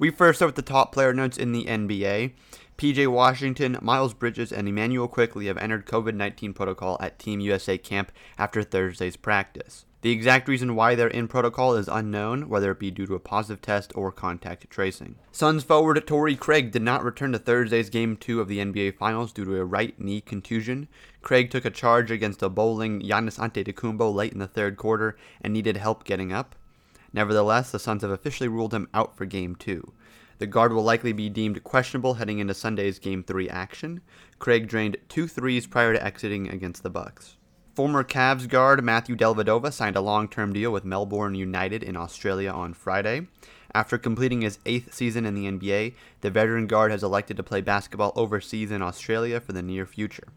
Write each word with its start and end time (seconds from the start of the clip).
We 0.00 0.08
first 0.08 0.38
start 0.38 0.48
with 0.48 0.56
the 0.56 0.62
top 0.62 0.92
player 0.92 1.12
notes 1.12 1.36
in 1.36 1.52
the 1.52 1.66
NBA. 1.66 2.32
PJ 2.78 3.06
Washington, 3.08 3.76
Miles 3.82 4.14
Bridges, 4.14 4.50
and 4.50 4.66
Immanuel 4.66 5.08
Quickley 5.08 5.44
have 5.44 5.58
entered 5.58 5.84
COVID 5.84 6.14
19 6.14 6.54
protocol 6.54 6.96
at 7.00 7.18
Team 7.18 7.38
USA 7.40 7.76
camp 7.76 8.10
after 8.38 8.62
Thursday's 8.62 9.18
practice. 9.18 9.84
The 10.00 10.10
exact 10.10 10.48
reason 10.48 10.74
why 10.74 10.94
they're 10.94 11.08
in 11.08 11.28
protocol 11.28 11.74
is 11.74 11.86
unknown, 11.86 12.48
whether 12.48 12.70
it 12.70 12.78
be 12.78 12.90
due 12.90 13.06
to 13.08 13.14
a 13.14 13.20
positive 13.20 13.60
test 13.60 13.92
or 13.94 14.10
contact 14.10 14.70
tracing. 14.70 15.16
Suns 15.32 15.64
forward 15.64 16.02
Torrey 16.06 16.34
Craig 16.34 16.70
did 16.70 16.80
not 16.80 17.04
return 17.04 17.32
to 17.32 17.38
Thursday's 17.38 17.90
Game 17.90 18.16
2 18.16 18.40
of 18.40 18.48
the 18.48 18.60
NBA 18.60 18.96
Finals 18.96 19.34
due 19.34 19.44
to 19.44 19.60
a 19.60 19.66
right 19.66 20.00
knee 20.00 20.22
contusion. 20.22 20.88
Craig 21.20 21.50
took 21.50 21.66
a 21.66 21.70
charge 21.70 22.10
against 22.10 22.42
a 22.42 22.48
bowling 22.48 23.02
Giannis 23.02 23.38
Antetokounmpo 23.38 24.14
late 24.14 24.32
in 24.32 24.38
the 24.38 24.46
third 24.46 24.78
quarter 24.78 25.18
and 25.42 25.52
needed 25.52 25.76
help 25.76 26.04
getting 26.04 26.32
up. 26.32 26.54
Nevertheless, 27.12 27.70
the 27.70 27.78
Suns 27.78 28.02
have 28.02 28.10
officially 28.10 28.48
ruled 28.48 28.74
him 28.74 28.88
out 28.94 29.16
for 29.16 29.24
Game 29.24 29.56
2. 29.56 29.92
The 30.38 30.46
guard 30.46 30.72
will 30.72 30.82
likely 30.82 31.12
be 31.12 31.28
deemed 31.28 31.64
questionable 31.64 32.14
heading 32.14 32.38
into 32.38 32.54
Sunday's 32.54 32.98
Game 32.98 33.22
3 33.22 33.48
action. 33.48 34.00
Craig 34.38 34.68
drained 34.68 34.96
two 35.08 35.26
threes 35.28 35.66
prior 35.66 35.92
to 35.92 36.02
exiting 36.02 36.48
against 36.48 36.82
the 36.82 36.90
Bucks. 36.90 37.36
Former 37.74 38.02
Cavs 38.02 38.48
guard 38.48 38.82
Matthew 38.82 39.16
Dellavedova 39.16 39.72
signed 39.72 39.96
a 39.96 40.00
long-term 40.00 40.52
deal 40.52 40.72
with 40.72 40.84
Melbourne 40.84 41.34
United 41.34 41.82
in 41.82 41.96
Australia 41.96 42.50
on 42.50 42.74
Friday. 42.74 43.28
After 43.74 43.98
completing 43.98 44.40
his 44.40 44.58
eighth 44.66 44.92
season 44.92 45.24
in 45.24 45.34
the 45.34 45.46
NBA, 45.46 45.94
the 46.22 46.30
veteran 46.30 46.66
guard 46.66 46.90
has 46.90 47.04
elected 47.04 47.36
to 47.36 47.42
play 47.42 47.60
basketball 47.60 48.12
overseas 48.16 48.70
in 48.70 48.82
Australia 48.82 49.40
for 49.40 49.52
the 49.52 49.62
near 49.62 49.86
future. 49.86 50.28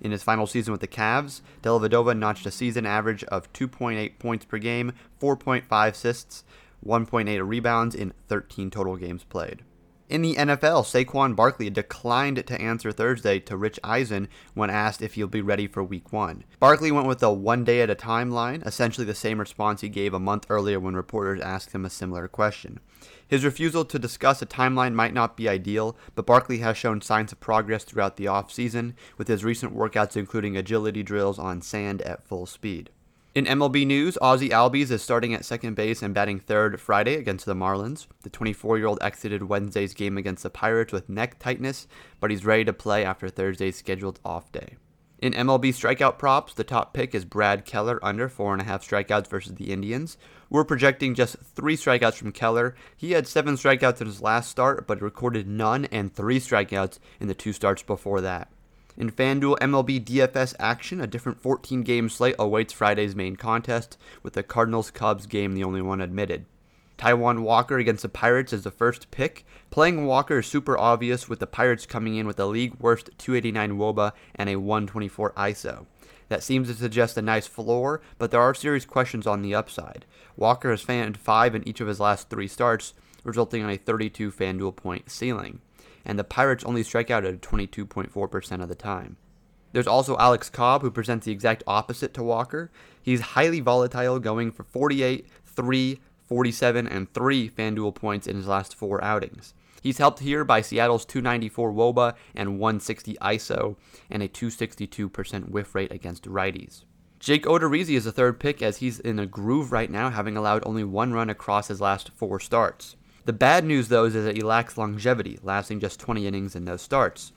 In 0.00 0.12
his 0.12 0.22
final 0.22 0.46
season 0.46 0.72
with 0.72 0.80
the 0.80 0.86
Cavs, 0.88 1.40
Dellavedova 1.62 2.16
notched 2.16 2.46
a 2.46 2.50
season 2.50 2.86
average 2.86 3.24
of 3.24 3.52
2.8 3.52 4.18
points 4.18 4.44
per 4.44 4.58
game, 4.58 4.92
4.5 5.20 5.88
assists, 5.88 6.44
1.8 6.86 7.46
rebounds 7.46 7.94
in 7.94 8.12
13 8.28 8.70
total 8.70 8.96
games 8.96 9.24
played. 9.24 9.64
In 10.08 10.22
the 10.22 10.36
NFL, 10.36 10.86
Saquon 10.86 11.36
Barkley 11.36 11.68
declined 11.68 12.46
to 12.46 12.60
answer 12.60 12.92
Thursday 12.92 13.38
to 13.40 13.58
Rich 13.58 13.78
Eisen 13.84 14.28
when 14.54 14.70
asked 14.70 15.02
if 15.02 15.14
he'll 15.14 15.26
be 15.26 15.42
ready 15.42 15.66
for 15.66 15.84
week 15.84 16.14
one. 16.14 16.44
Barkley 16.58 16.90
went 16.90 17.06
with 17.06 17.22
a 17.22 17.30
one 17.30 17.62
day 17.62 17.82
at 17.82 17.90
a 17.90 17.94
time 17.94 18.30
line, 18.30 18.62
essentially 18.64 19.04
the 19.04 19.14
same 19.14 19.38
response 19.38 19.82
he 19.82 19.90
gave 19.90 20.14
a 20.14 20.18
month 20.18 20.46
earlier 20.48 20.80
when 20.80 20.96
reporters 20.96 21.42
asked 21.42 21.72
him 21.72 21.84
a 21.84 21.90
similar 21.90 22.26
question. 22.26 22.80
His 23.26 23.44
refusal 23.44 23.84
to 23.84 23.98
discuss 23.98 24.40
a 24.40 24.46
timeline 24.46 24.94
might 24.94 25.12
not 25.12 25.36
be 25.36 25.46
ideal, 25.46 25.94
but 26.14 26.24
Barkley 26.24 26.60
has 26.60 26.78
shown 26.78 27.02
signs 27.02 27.32
of 27.32 27.40
progress 27.40 27.84
throughout 27.84 28.16
the 28.16 28.24
offseason, 28.24 28.94
with 29.18 29.28
his 29.28 29.44
recent 29.44 29.76
workouts 29.76 30.16
including 30.16 30.56
agility 30.56 31.02
drills 31.02 31.38
on 31.38 31.60
sand 31.60 32.00
at 32.00 32.26
full 32.26 32.46
speed. 32.46 32.88
In 33.34 33.44
MLB 33.44 33.86
news, 33.86 34.16
Ozzie 34.22 34.48
Albies 34.48 34.90
is 34.90 35.02
starting 35.02 35.34
at 35.34 35.44
second 35.44 35.74
base 35.74 36.02
and 36.02 36.14
batting 36.14 36.40
third 36.40 36.80
Friday 36.80 37.14
against 37.16 37.44
the 37.44 37.54
Marlins. 37.54 38.06
The 38.22 38.30
24 38.30 38.78
year 38.78 38.86
old 38.86 38.98
exited 39.02 39.42
Wednesday's 39.42 39.92
game 39.92 40.16
against 40.16 40.42
the 40.42 40.50
Pirates 40.50 40.94
with 40.94 41.10
neck 41.10 41.38
tightness, 41.38 41.86
but 42.20 42.30
he's 42.30 42.46
ready 42.46 42.64
to 42.64 42.72
play 42.72 43.04
after 43.04 43.28
Thursday's 43.28 43.76
scheduled 43.76 44.18
off 44.24 44.50
day. 44.50 44.76
In 45.18 45.34
MLB 45.34 45.70
strikeout 45.70 46.16
props, 46.16 46.54
the 46.54 46.64
top 46.64 46.94
pick 46.94 47.14
is 47.14 47.26
Brad 47.26 47.66
Keller 47.66 48.02
under 48.02 48.30
4.5 48.30 48.64
strikeouts 48.64 49.28
versus 49.28 49.56
the 49.56 49.72
Indians. 49.72 50.16
We're 50.48 50.64
projecting 50.64 51.14
just 51.14 51.36
3 51.54 51.76
strikeouts 51.76 52.14
from 52.14 52.32
Keller. 52.32 52.76
He 52.96 53.12
had 53.12 53.26
7 53.26 53.56
strikeouts 53.56 54.00
in 54.00 54.06
his 54.06 54.22
last 54.22 54.50
start, 54.50 54.86
but 54.86 55.02
recorded 55.02 55.46
none 55.46 55.84
and 55.86 56.14
3 56.14 56.40
strikeouts 56.40 56.98
in 57.20 57.28
the 57.28 57.34
two 57.34 57.52
starts 57.52 57.82
before 57.82 58.22
that. 58.22 58.50
In 58.98 59.12
FanDuel 59.12 59.60
MLB 59.60 60.04
DFS 60.04 60.56
action, 60.58 61.00
a 61.00 61.06
different 61.06 61.40
14 61.40 61.82
game 61.82 62.08
slate 62.08 62.34
awaits 62.36 62.72
Friday's 62.72 63.14
main 63.14 63.36
contest, 63.36 63.96
with 64.24 64.32
the 64.32 64.42
Cardinals 64.42 64.90
Cubs 64.90 65.26
game 65.26 65.54
the 65.54 65.62
only 65.62 65.80
one 65.80 66.00
admitted. 66.00 66.46
Taijuan 66.98 67.42
Walker 67.42 67.78
against 67.78 68.02
the 68.02 68.08
Pirates 68.08 68.52
is 68.52 68.64
the 68.64 68.72
first 68.72 69.12
pick. 69.12 69.46
Playing 69.70 70.04
Walker 70.04 70.40
is 70.40 70.48
super 70.48 70.76
obvious, 70.76 71.28
with 71.28 71.38
the 71.38 71.46
Pirates 71.46 71.86
coming 71.86 72.16
in 72.16 72.26
with 72.26 72.40
a 72.40 72.46
league 72.46 72.74
worst 72.80 73.10
289 73.18 73.78
Woba 73.78 74.14
and 74.34 74.48
a 74.48 74.56
124 74.56 75.32
ISO. 75.34 75.86
That 76.28 76.42
seems 76.42 76.66
to 76.66 76.74
suggest 76.74 77.16
a 77.16 77.22
nice 77.22 77.46
floor, 77.46 78.00
but 78.18 78.32
there 78.32 78.42
are 78.42 78.52
serious 78.52 78.84
questions 78.84 79.28
on 79.28 79.42
the 79.42 79.54
upside. 79.54 80.06
Walker 80.36 80.72
has 80.72 80.82
fanned 80.82 81.18
5 81.18 81.54
in 81.54 81.68
each 81.68 81.80
of 81.80 81.86
his 81.86 82.00
last 82.00 82.30
3 82.30 82.48
starts, 82.48 82.94
resulting 83.22 83.62
in 83.62 83.70
a 83.70 83.76
32 83.76 84.32
FanDuel 84.32 84.74
point 84.74 85.08
ceiling 85.08 85.60
and 86.04 86.18
the 86.18 86.24
Pirates 86.24 86.64
only 86.64 86.82
strike 86.82 87.10
out 87.10 87.24
at 87.24 87.40
22.4% 87.40 88.62
of 88.62 88.68
the 88.68 88.74
time. 88.74 89.16
There's 89.72 89.86
also 89.86 90.16
Alex 90.16 90.48
Cobb, 90.48 90.82
who 90.82 90.90
presents 90.90 91.26
the 91.26 91.32
exact 91.32 91.62
opposite 91.66 92.14
to 92.14 92.22
Walker. 92.22 92.70
He's 93.02 93.20
highly 93.20 93.60
volatile, 93.60 94.18
going 94.18 94.50
for 94.50 94.64
48, 94.64 95.26
3, 95.44 96.00
47, 96.26 96.86
and 96.86 97.12
3 97.12 97.50
FanDuel 97.50 97.94
points 97.94 98.26
in 98.26 98.36
his 98.36 98.46
last 98.46 98.74
four 98.74 99.02
outings. 99.04 99.54
He's 99.82 99.98
helped 99.98 100.20
here 100.20 100.44
by 100.44 100.60
Seattle's 100.60 101.04
294 101.04 101.72
Woba 101.72 102.14
and 102.34 102.58
160 102.58 103.14
ISO, 103.20 103.76
and 104.10 104.22
a 104.22 104.28
262% 104.28 105.50
whiff 105.50 105.74
rate 105.74 105.92
against 105.92 106.24
righties. 106.24 106.84
Jake 107.20 107.44
Odorizzi 107.44 107.96
is 107.96 108.04
the 108.04 108.12
third 108.12 108.38
pick 108.38 108.62
as 108.62 108.78
he's 108.78 109.00
in 109.00 109.18
a 109.18 109.26
groove 109.26 109.72
right 109.72 109.90
now, 109.90 110.10
having 110.10 110.36
allowed 110.36 110.62
only 110.64 110.84
one 110.84 111.12
run 111.12 111.28
across 111.28 111.68
his 111.68 111.80
last 111.80 112.10
four 112.14 112.38
starts. 112.38 112.96
The 113.28 113.34
bad 113.34 113.62
news, 113.66 113.88
though, 113.88 114.06
is 114.06 114.14
that 114.14 114.36
he 114.36 114.40
lacks 114.40 114.78
longevity, 114.78 115.38
lasting 115.42 115.80
just 115.80 116.00
20 116.00 116.26
innings 116.26 116.56
in 116.56 116.64
those 116.64 116.80
starts, 116.80 117.32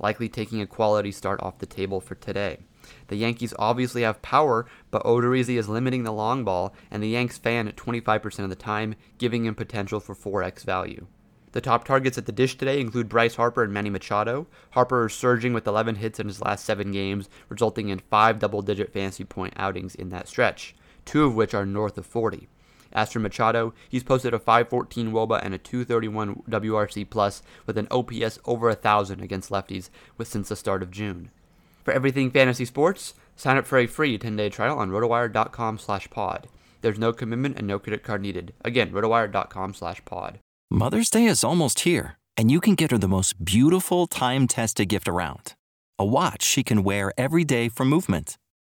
likely 0.00 0.28
taking 0.28 0.60
a 0.60 0.66
quality 0.66 1.12
start 1.12 1.40
off 1.40 1.60
the 1.60 1.66
table 1.66 2.00
for 2.00 2.16
today. 2.16 2.58
The 3.06 3.14
Yankees 3.14 3.54
obviously 3.56 4.02
have 4.02 4.20
power, 4.22 4.66
but 4.90 5.04
Odorizzi 5.04 5.56
is 5.56 5.68
limiting 5.68 6.02
the 6.02 6.10
long 6.10 6.42
ball, 6.42 6.74
and 6.90 7.00
the 7.00 7.10
Yanks 7.10 7.38
fan 7.38 7.68
at 7.68 7.76
25% 7.76 8.40
of 8.40 8.50
the 8.50 8.56
time, 8.56 8.96
giving 9.18 9.44
him 9.44 9.54
potential 9.54 10.00
for 10.00 10.16
4x 10.16 10.64
value. 10.64 11.06
The 11.52 11.60
top 11.60 11.84
targets 11.84 12.18
at 12.18 12.26
the 12.26 12.32
dish 12.32 12.58
today 12.58 12.80
include 12.80 13.08
Bryce 13.08 13.36
Harper 13.36 13.62
and 13.62 13.72
Manny 13.72 13.88
Machado. 13.88 14.48
Harper 14.70 15.06
is 15.06 15.12
surging 15.12 15.52
with 15.52 15.68
11 15.68 15.94
hits 15.94 16.18
in 16.18 16.26
his 16.26 16.42
last 16.42 16.64
seven 16.64 16.90
games, 16.90 17.28
resulting 17.48 17.90
in 17.90 18.00
five 18.00 18.40
double 18.40 18.62
digit 18.62 18.92
fantasy 18.92 19.22
point 19.22 19.54
outings 19.56 19.94
in 19.94 20.08
that 20.08 20.26
stretch, 20.26 20.74
two 21.04 21.22
of 21.24 21.36
which 21.36 21.54
are 21.54 21.64
north 21.64 21.96
of 21.98 22.04
40. 22.04 22.48
As 22.96 23.12
for 23.12 23.18
Machado, 23.18 23.74
he's 23.90 24.02
posted 24.02 24.32
a 24.32 24.38
514 24.38 25.12
Woba 25.12 25.38
and 25.44 25.52
a 25.52 25.58
231 25.58 26.42
WRC 26.48 27.08
plus 27.08 27.42
with 27.66 27.76
an 27.76 27.86
OPS 27.90 28.38
over 28.46 28.68
1,000 28.68 29.20
against 29.20 29.50
lefties 29.50 29.90
with 30.16 30.28
since 30.28 30.48
the 30.48 30.56
start 30.56 30.82
of 30.82 30.90
June. 30.90 31.30
For 31.84 31.92
everything 31.92 32.30
fantasy 32.30 32.64
sports, 32.64 33.12
sign 33.36 33.58
up 33.58 33.66
for 33.66 33.78
a 33.78 33.86
free 33.86 34.18
10-day 34.18 34.48
trial 34.48 34.78
on 34.78 34.90
rotowire.com 34.90 35.76
slash 35.76 36.08
pod. 36.08 36.48
There's 36.80 36.98
no 36.98 37.12
commitment 37.12 37.58
and 37.58 37.66
no 37.66 37.78
credit 37.78 38.02
card 38.02 38.22
needed. 38.22 38.54
Again, 38.64 38.92
rotowire.com 38.92 39.74
slash 39.74 40.02
pod. 40.06 40.38
Mother's 40.70 41.10
Day 41.10 41.26
is 41.26 41.44
almost 41.44 41.80
here, 41.80 42.16
and 42.38 42.50
you 42.50 42.60
can 42.62 42.74
get 42.74 42.92
her 42.92 42.98
the 42.98 43.06
most 43.06 43.44
beautiful 43.44 44.06
time-tested 44.06 44.88
gift 44.88 45.06
around. 45.06 45.54
A 45.98 46.04
watch 46.06 46.42
she 46.42 46.62
can 46.62 46.82
wear 46.82 47.12
every 47.18 47.44
day 47.44 47.68
for 47.68 47.84
Movement. 47.84 48.38